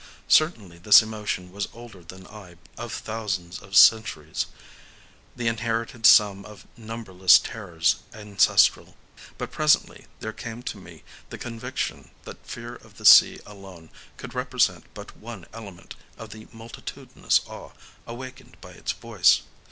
[0.27, 6.43] Certainly this emotion was older than I by thousands of thousands of centuries,—the inherited sum
[6.43, 8.95] of numberless terrors ancestral.
[9.37, 14.33] But presently there came to me the conviction that fear of the sea alone could
[14.33, 17.71] represent but one element of the multitudinous awe
[18.07, 19.41] awakened by its voice.